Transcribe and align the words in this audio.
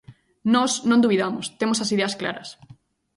Nós 0.53 0.71
non 0.89 1.03
dubidamos, 1.03 1.45
temos 1.59 1.79
as 1.83 1.91
ideas 1.95 2.17
claras. 2.21 2.49